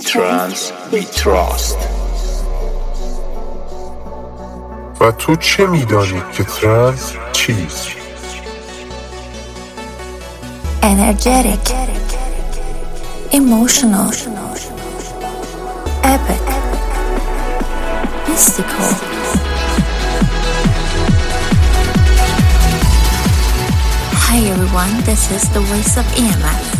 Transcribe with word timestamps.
trance 0.00 0.72
we 0.90 1.02
trust 1.04 1.76
و 5.00 5.12
تو 5.12 5.36
چه 5.36 5.66
میدانی 5.66 6.22
که 6.32 6.44
ترنس 6.44 7.12
چیست؟ 7.32 7.88
energetic, 10.82 11.64
emotional, 13.32 14.10
epic, 16.14 16.46
mystical. 18.28 18.88
Hi 24.26 24.38
everyone, 24.52 24.92
this 25.04 25.30
is 25.36 25.42
the 25.52 25.60
voice 25.60 25.96
of 25.98 26.06
EMF. 26.22 26.79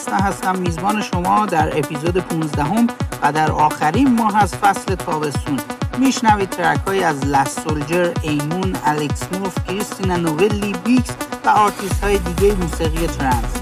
میستا 0.00 0.16
هستم. 0.16 0.58
میزبان 0.58 1.02
شما 1.02 1.46
در 1.46 1.78
اپیزود 1.78 2.16
15 2.16 2.64
هم 2.64 2.86
و 3.22 3.32
در 3.32 3.50
آخرین 3.50 4.14
ماه 4.14 4.42
از 4.42 4.54
فصل 4.54 4.94
تابستون. 4.94 5.60
میشنوید 5.98 6.50
track 6.50 6.80
های 6.86 7.04
از 7.04 7.26
Last 7.26 7.60
Soldier، 7.60 8.12
ایمون، 8.22 8.76
Alex 8.84 9.22
Morph، 9.32 9.54
Cristina 9.68 10.16
Novelli، 10.16 10.72
بیکس 10.84 11.10
و 11.44 11.48
آرتیست 11.48 12.04
های 12.04 12.18
دیگه 12.18 12.54
موسیقی 12.54 13.06
trance 13.06 13.52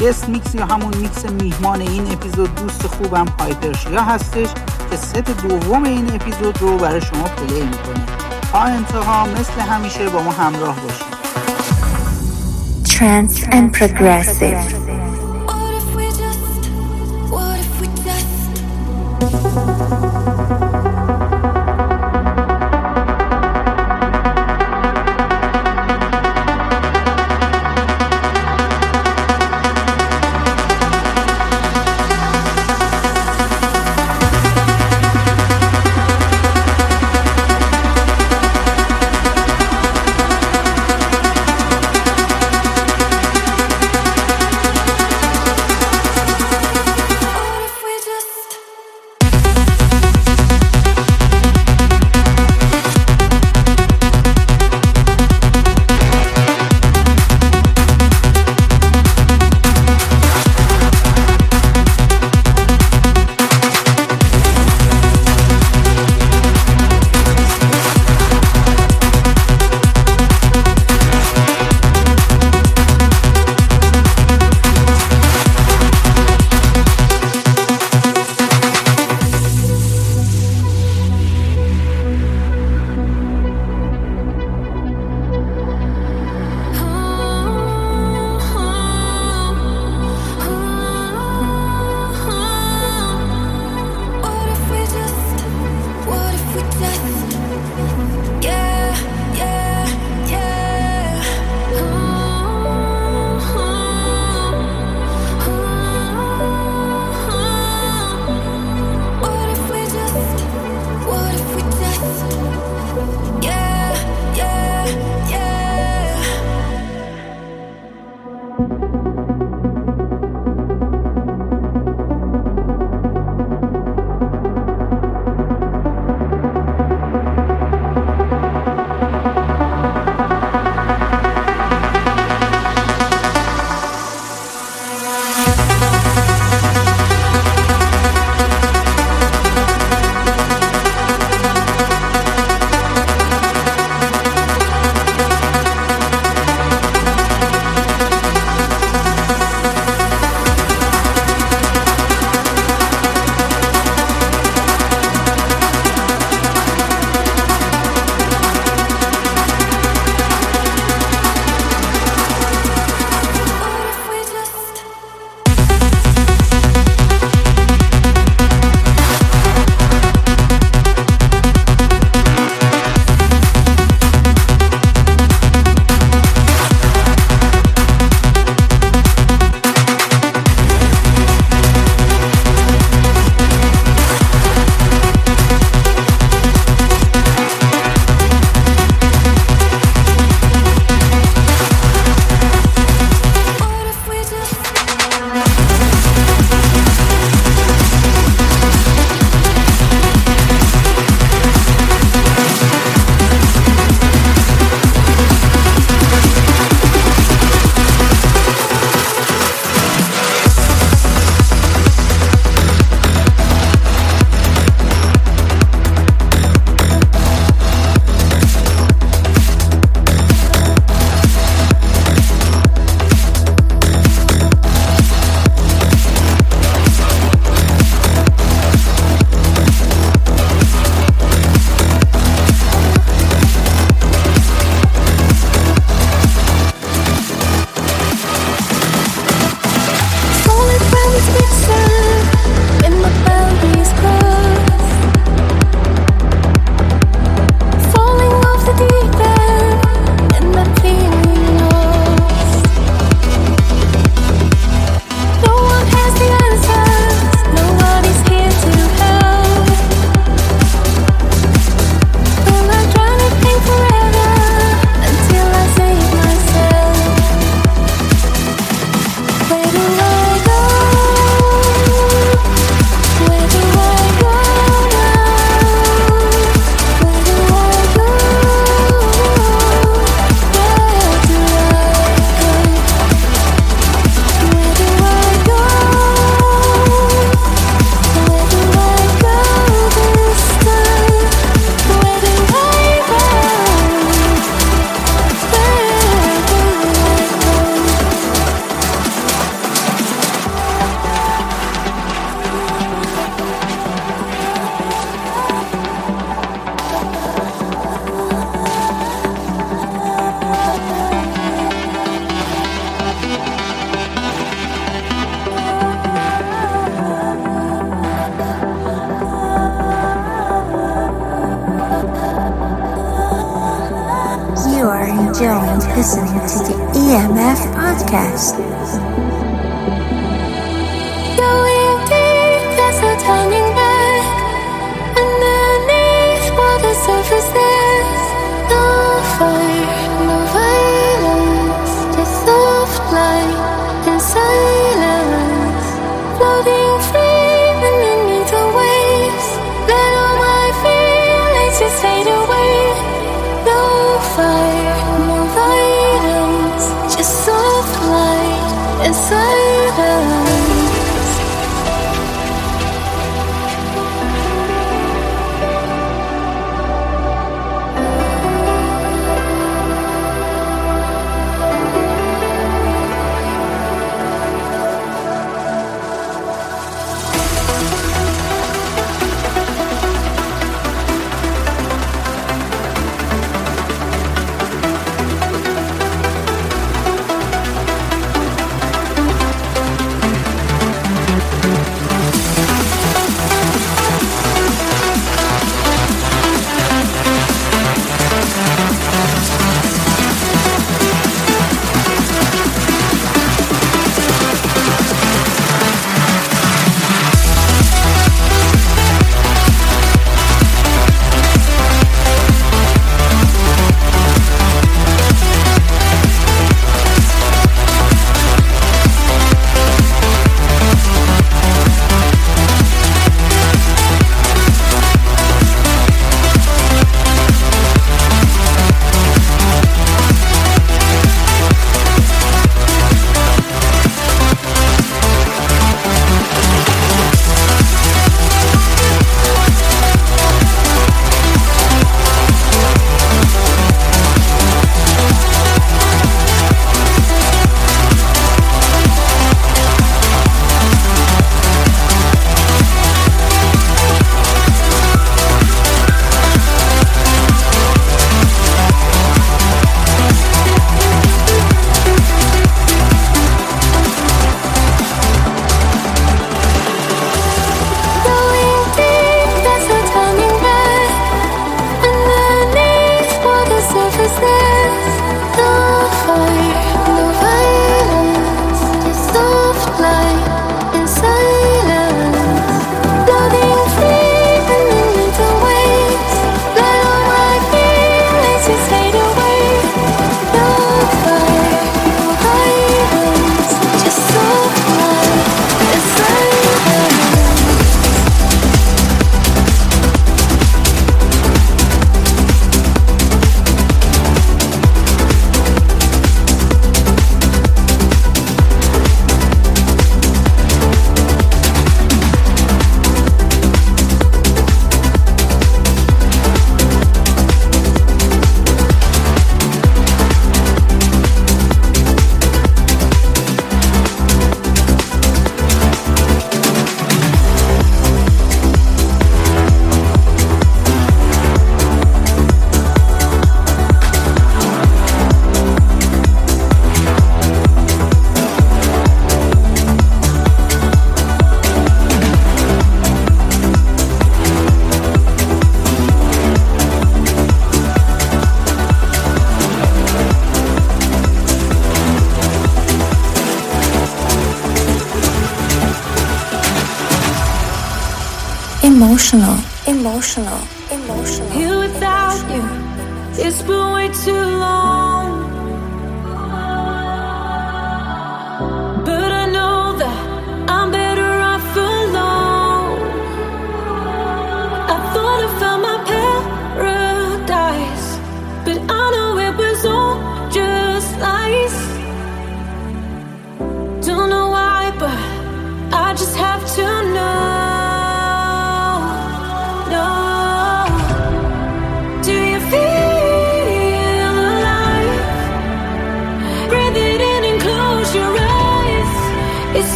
guest 0.00 0.28
mix 0.28 0.54
یا 0.54 0.66
همون 0.66 0.96
میکس 0.96 1.24
میهمان 1.24 1.80
این 1.80 2.12
اپیزود 2.12 2.54
دوست 2.54 2.86
خوبم 2.86 3.26
Hypersia 3.40 4.02
هستش 4.02 4.48
که 4.90 4.96
ست 4.96 5.16
دوم 5.18 5.84
این 5.84 6.14
اپیزود 6.14 6.58
رو 6.62 6.76
برای 6.76 7.00
شما 7.00 7.22
play 7.22 7.62
می‌کنه. 7.62 8.04
تا 8.52 8.60
انتها 8.60 9.26
مثل 9.26 9.60
همیشه 9.60 10.08
با 10.08 10.22
ما 10.22 10.30
همراه 10.30 10.76
باشید. 10.80 11.09
Trance 13.00 13.44
and 13.48 13.72
Progressive. 13.72 14.79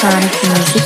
sonic 0.00 0.32
music. 0.48 0.79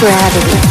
Gravity. 0.00 0.69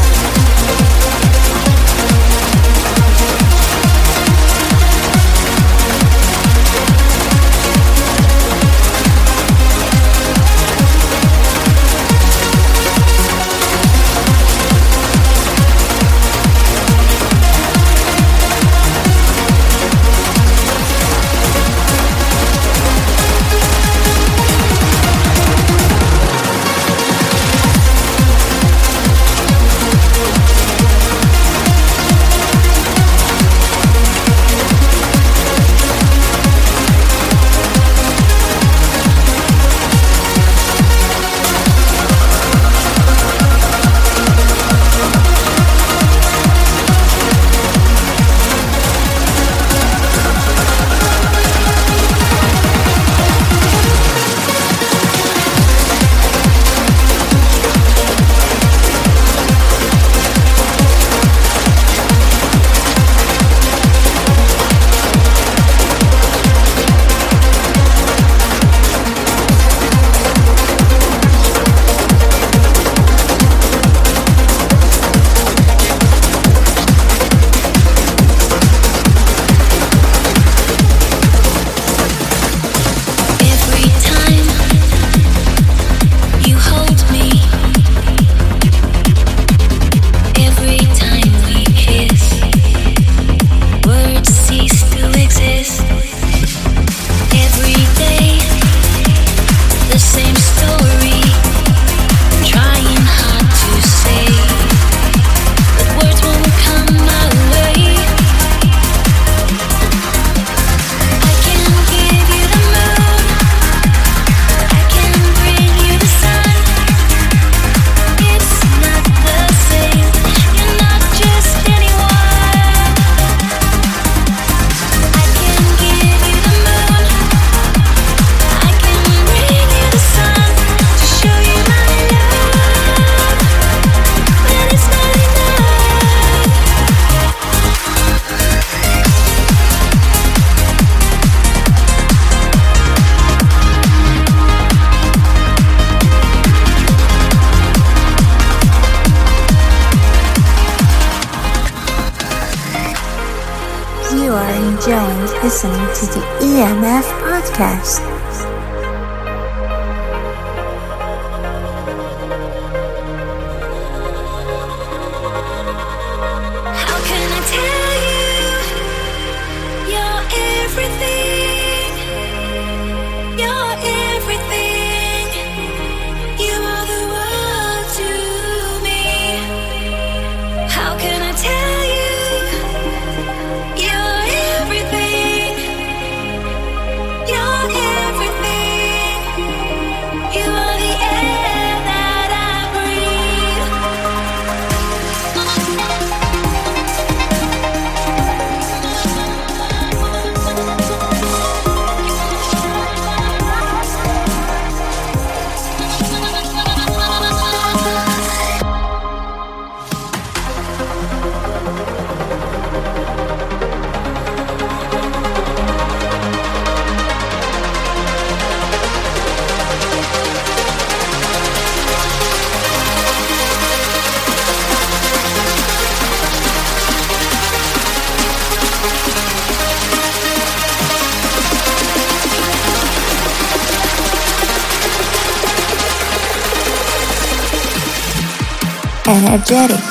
Energetic. 239.30 239.89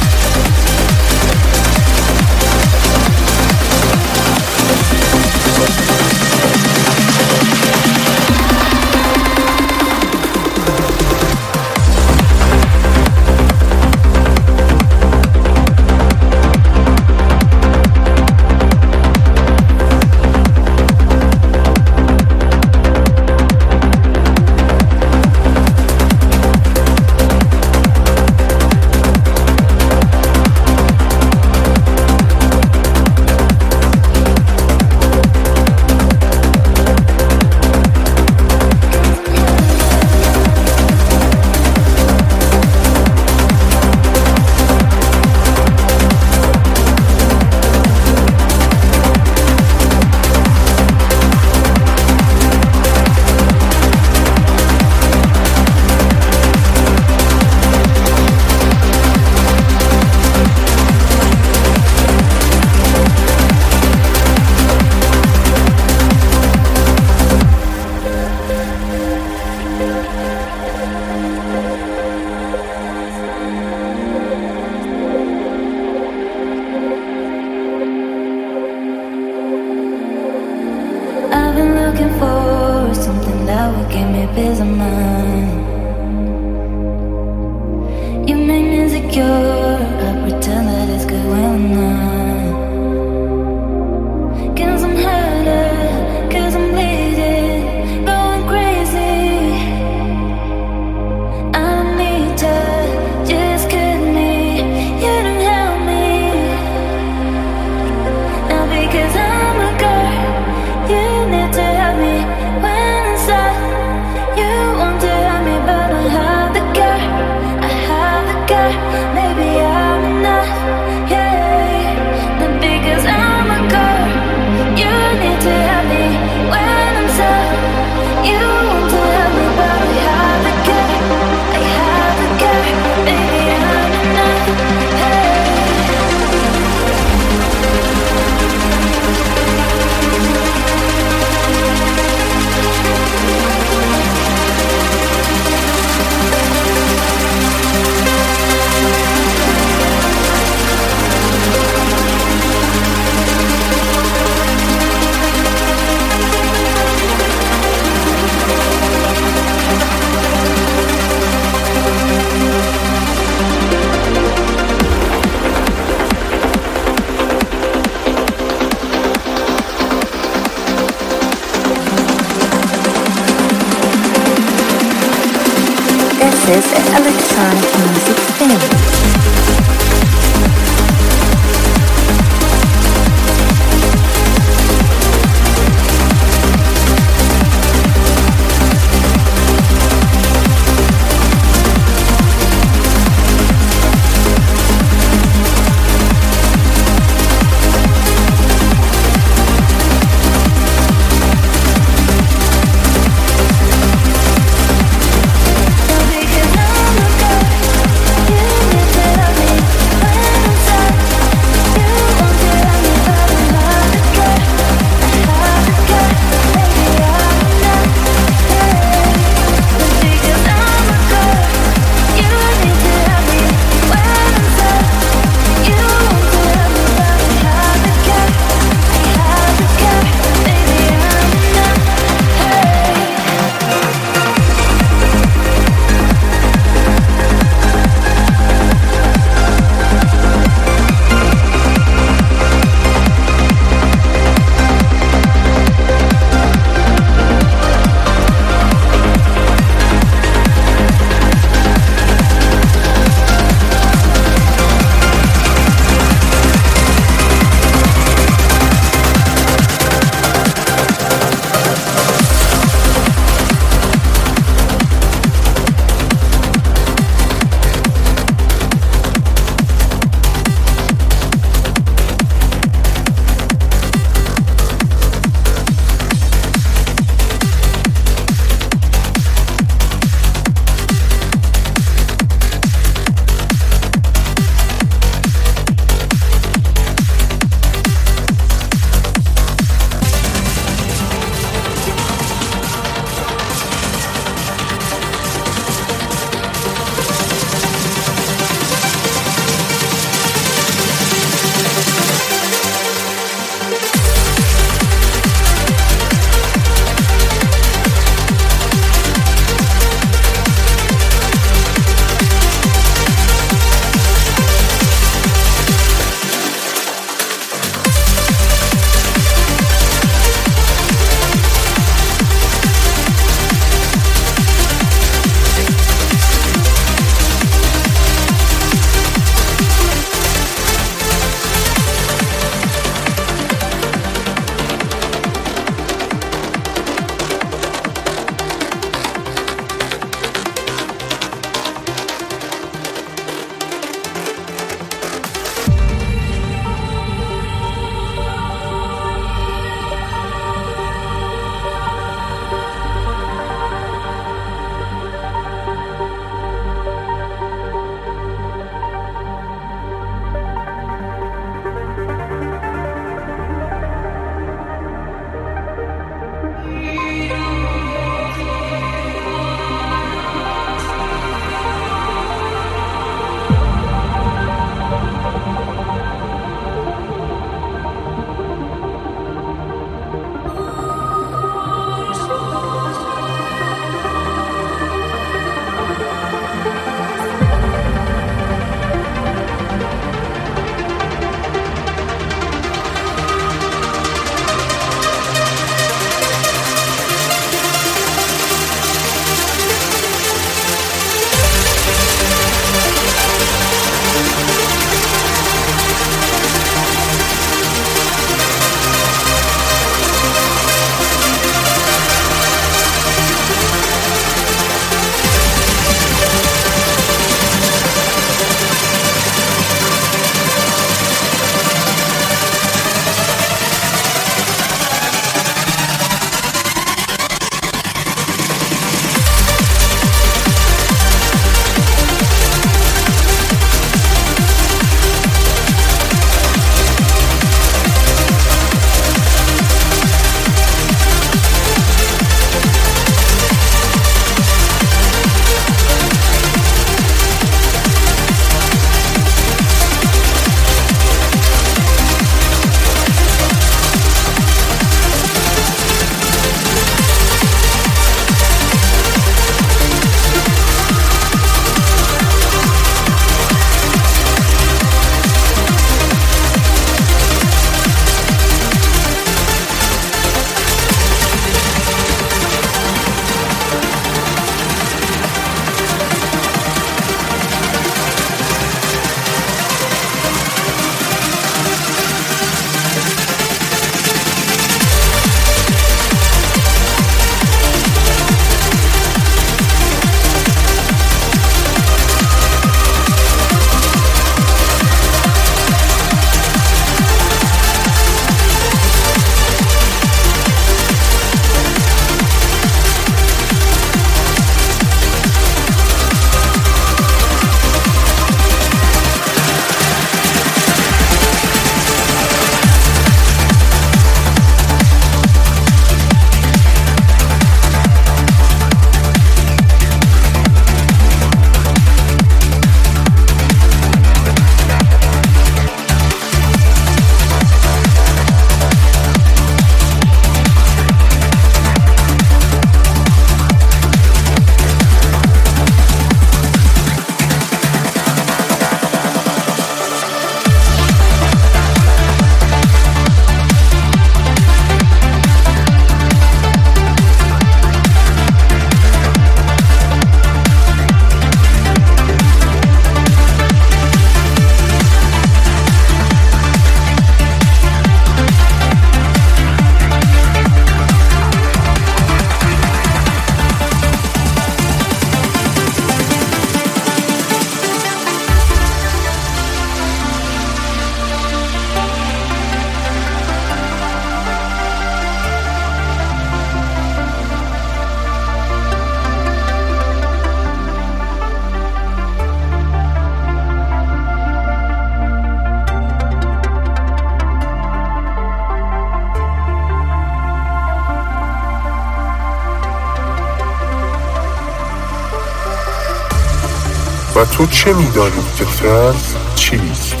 تو 597.41 597.47
چه 597.47 597.73
میدانی؟ 597.73 598.23
که 598.37 598.45
ترنس 598.45 599.15
چیست 599.35 600.00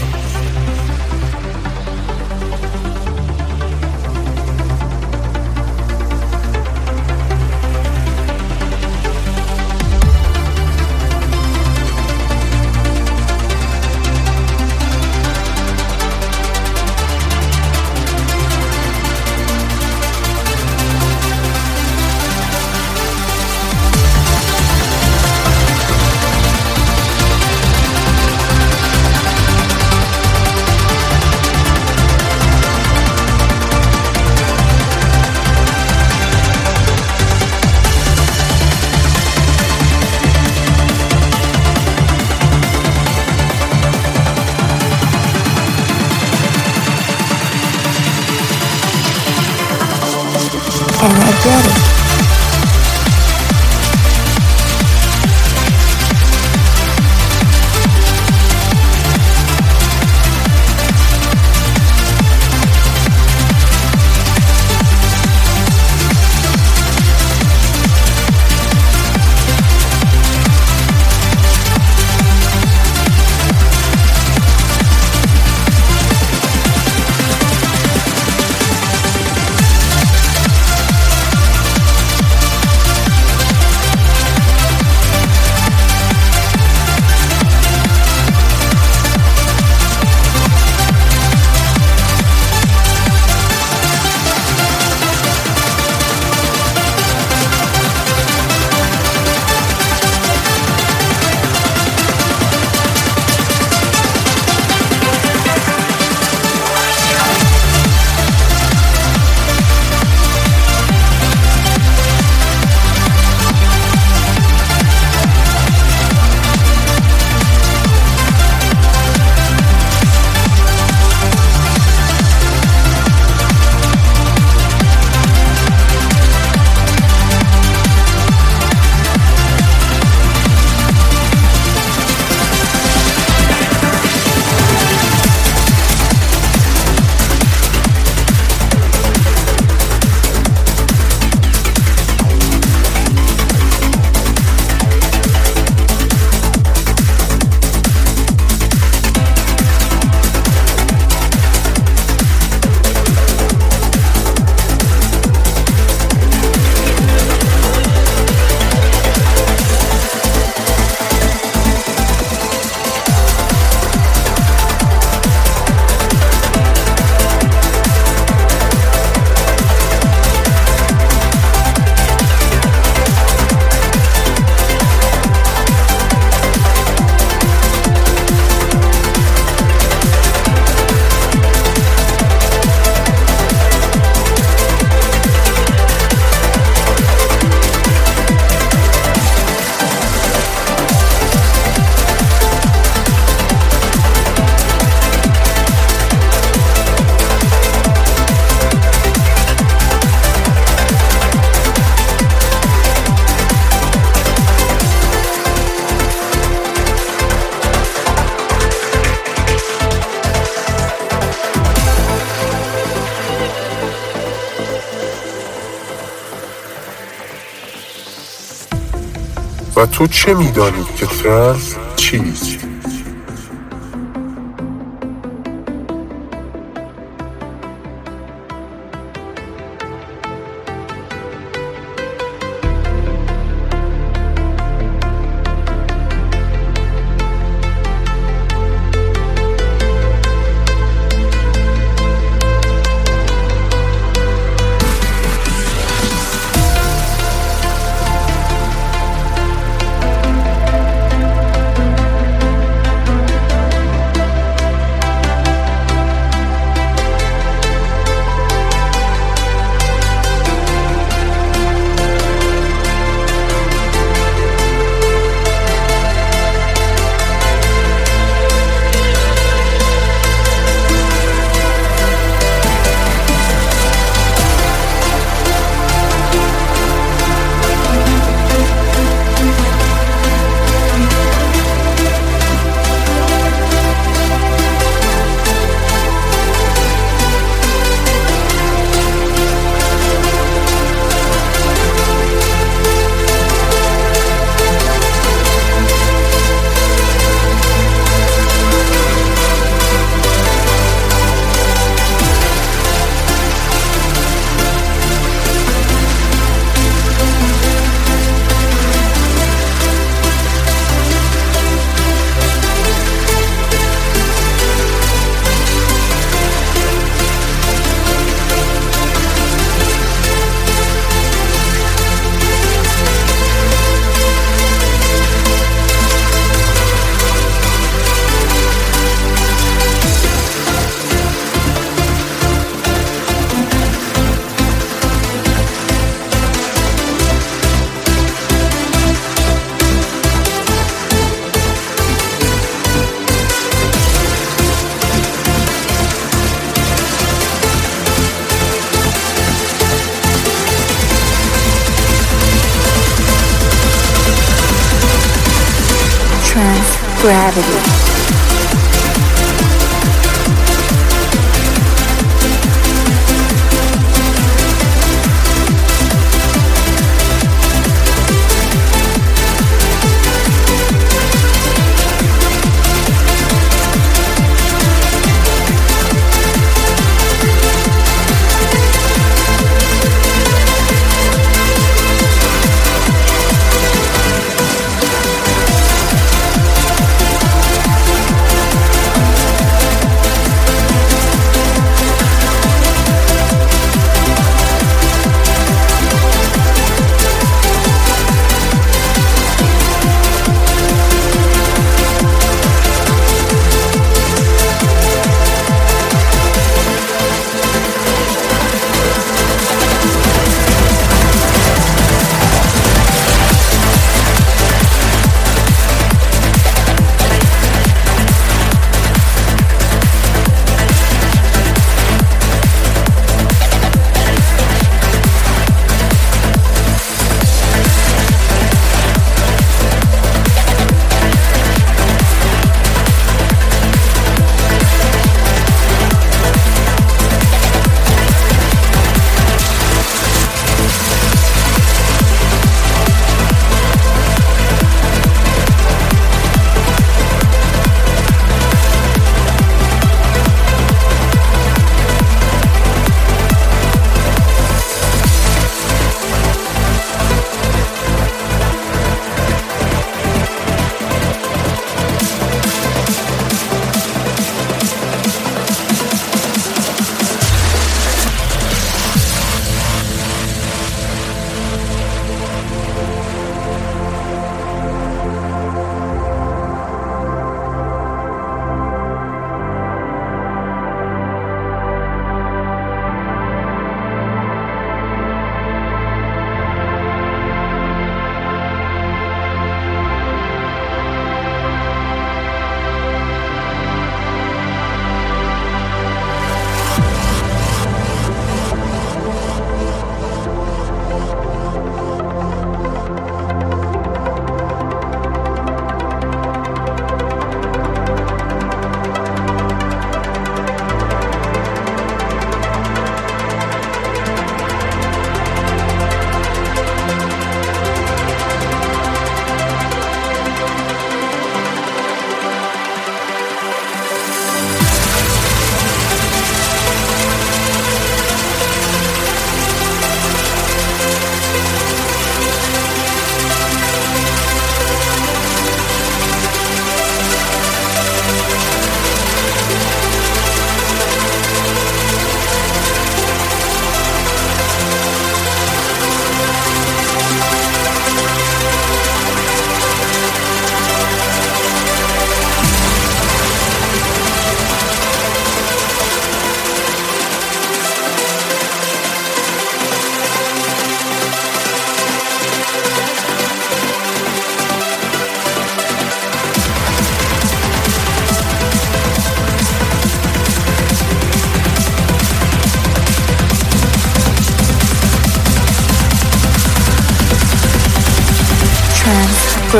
تو 220.01 220.07
چه 220.07 220.33
میدانی 220.33 220.85
که 220.97 221.05
ترنس 221.05 221.75
چیست؟ 221.95 222.70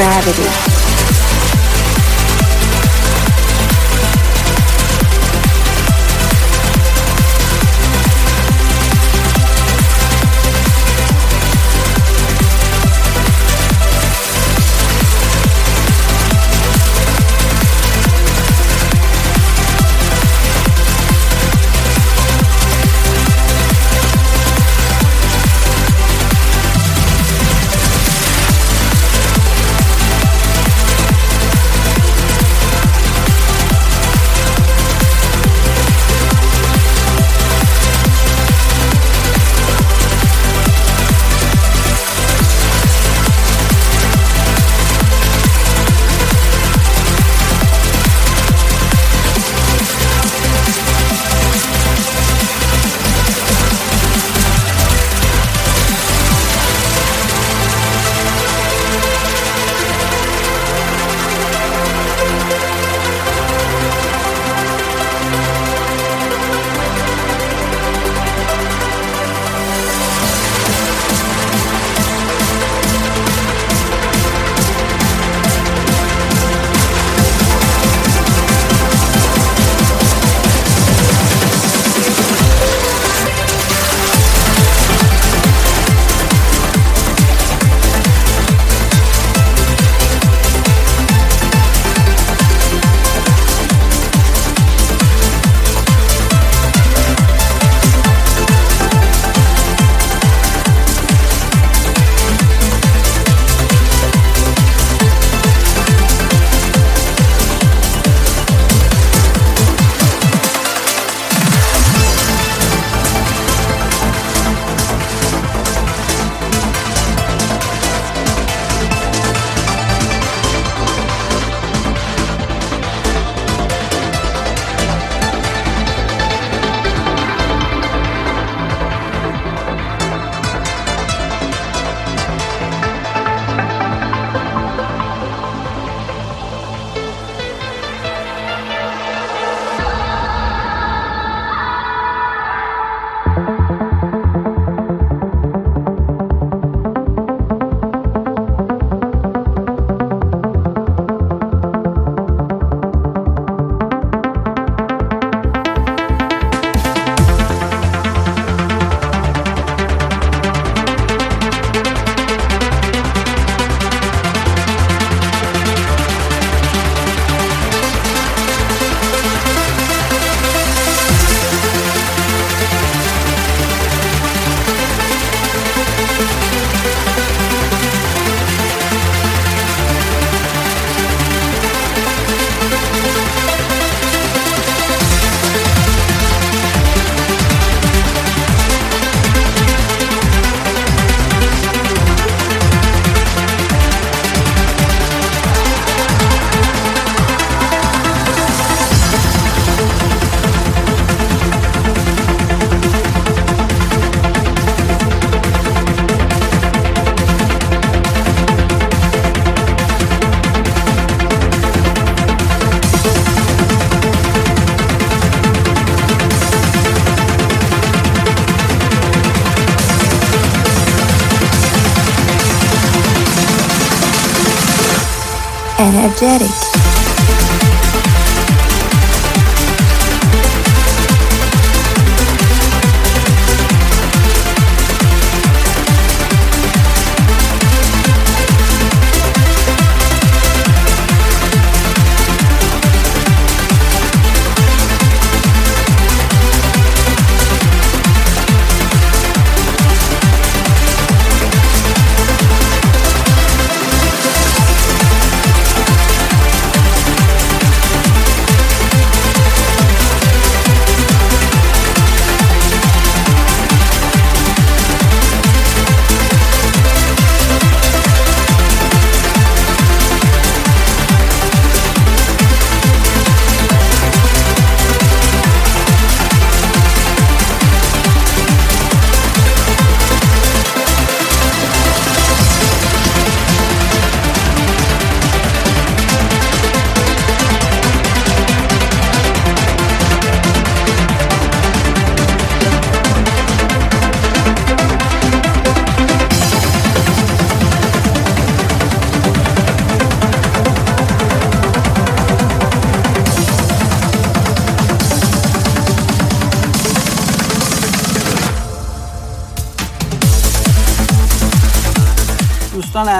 Gravity. 0.01 0.60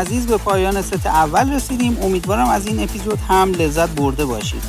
عزیز 0.02 0.28
به 0.28 0.38
پایان 0.38 0.82
ست 0.82 1.06
اول 1.06 1.53
رسیدیم. 1.53 1.98
امیدوارم 2.02 2.49
از 2.49 2.68
این 2.68 2.84
اپیزود 2.84 3.19
هم 3.28 3.52
لذت 3.52 3.90
برده 3.90 4.26
باشید. 4.26 4.64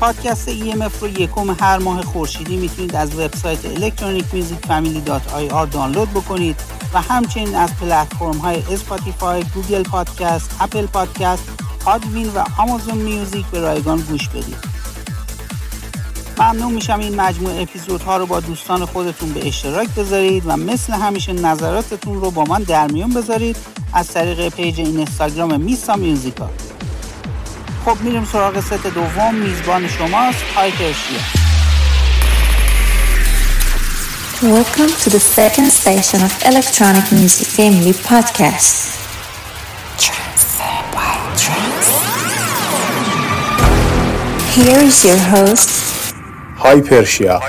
پادکست 0.00 0.48
EMF 0.50 1.00
رو 1.00 1.08
یکم 1.20 1.56
هر 1.60 1.78
ماه 1.78 2.02
خورشیدی 2.02 2.56
می‌تونید 2.56 2.96
از 2.96 3.14
وبسایت 3.14 3.58
electronicmusicfamily.ir 3.74 5.70
دانلود 5.72 6.10
بکنید 6.10 6.60
و 6.94 7.00
همچنین 7.00 7.54
از 7.54 7.76
پلتفرم 7.76 8.38
های 8.38 8.62
Spotify، 8.70 9.44
Google 9.54 9.82
Podcast، 9.82 10.56
Apple 10.60 10.86
Podcast، 10.86 11.44
Podbean 11.84 12.28
و 12.28 12.44
Amazon 12.58 12.98
Music 12.98 13.46
به 13.46 13.60
رایگان 13.60 14.00
گوش 14.00 14.28
بدید. 14.28 14.77
ممنون 16.38 16.72
میشم 16.72 16.98
این 16.98 17.20
مجموعه 17.20 17.62
اپیزودها 17.62 18.16
رو 18.16 18.26
با 18.26 18.40
دوستان 18.40 18.84
خودتون 18.84 19.32
به 19.32 19.48
اشتراک 19.48 19.88
بذارید 19.88 20.42
و 20.46 20.56
مثل 20.56 20.92
همیشه 20.92 21.32
نظراتتون 21.32 22.20
رو 22.20 22.30
با 22.30 22.44
من 22.44 22.62
در 22.62 22.90
میون 22.90 23.10
بذارید 23.10 23.56
از 23.92 24.08
طریق 24.08 24.48
page 24.48 24.80
این 24.80 24.96
اینستاگرام 24.96 25.60
Mista 25.60 25.96
Music 25.96 26.41
آ 26.41 26.50
خب 27.84 27.96
میریم 28.00 28.24
سراغ 28.24 28.60
ست 28.60 28.86
دوم. 28.86 29.34
میزبان 29.34 29.88
شماست 29.88 30.42
Hypersia 30.56 31.18
Welcome 34.42 34.92
to 35.02 35.10
the 35.10 35.18
second 35.18 35.68
station 35.72 36.20
of 36.22 36.32
Electronic 36.50 37.10
Music 37.10 37.48
Family 37.58 37.92
Podcast. 38.10 38.76
Here 44.56 44.80
is 44.90 45.04
your 45.04 45.20
host, 45.34 45.97
Hypersia 46.58 47.40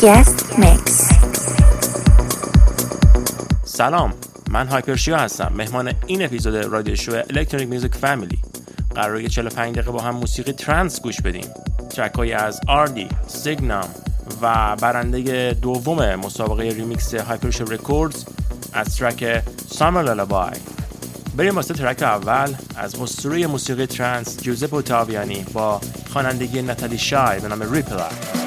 Guest 0.00 0.38
Mix. 0.56 1.12
سلام 3.64 4.12
من 4.50 4.68
Hypersia 4.68 5.16
هستم 5.16 5.52
مهمان 5.54 5.92
این 6.06 6.24
اپیزود 6.24 6.56
radio 6.56 6.96
show 6.96 7.12
Electronic 7.12 7.68
Music 7.68 7.94
Family 7.94 8.38
قراره 8.94 9.28
45 9.28 9.74
دقیقه 9.74 9.90
با 9.90 10.02
هم 10.02 10.14
موسیقی 10.16 10.52
trance 10.52 11.00
گوش 11.02 11.20
بدیم. 11.20 11.44
track 11.90 12.14
های 12.14 12.32
از 12.32 12.60
آردی، 12.68 13.08
Signum 13.26 13.88
و 14.42 14.76
برنده 14.76 15.52
دوم 15.62 16.14
مسابقه 16.14 16.62
remix 16.62 17.14
Hypersia 17.14 17.64
Records 17.64 18.24
از 18.72 18.96
track 18.96 19.42
Summer 19.70 20.02
Lullaby 20.02 20.56
بریم 21.36 21.54
واسه 21.54 21.74
track 21.74 22.02
اول 22.02 22.54
از 22.76 22.94
اسطوره 22.94 23.46
موسیقی 23.46 23.86
trance 23.86 24.42
Giuseppe 24.42 24.74
Ottaviani 24.74 25.44
با 25.52 25.80
خوانندگی 26.12 26.62
نتالی 26.62 26.98
شای 26.98 27.40
به 27.40 27.48
نام 27.48 27.72
ریپلر 27.72 28.39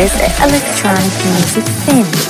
This 0.00 0.14
Electronic 0.40 1.12
Music 1.26 1.66
Family. 1.84 2.29